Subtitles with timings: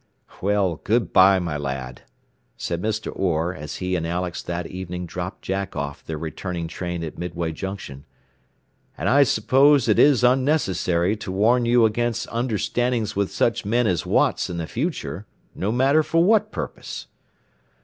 [0.41, 2.01] "Well, good by, my lad,"
[2.57, 3.11] said Mr.
[3.15, 7.51] Orr, as he and Alex that evening dropped Jack off their returning train at Midway
[7.51, 8.05] Junction.
[8.97, 14.03] "And I suppose it is unnecessary to warn you against understandings with such men as
[14.03, 17.05] Watts in the future, no matter for what purpose."